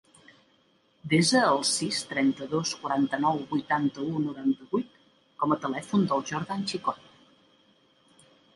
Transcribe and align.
Desa 1.09 1.41
el 1.49 1.59
sis, 1.71 1.99
trenta-dos, 2.13 2.71
quaranta-nou, 2.85 3.37
vuitanta-u, 3.53 4.17
noranta-vuit 4.25 4.97
com 5.43 5.55
a 5.57 5.61
telèfon 5.69 6.09
del 6.13 6.27
Jordan 6.33 6.69
Chicon. 6.73 7.01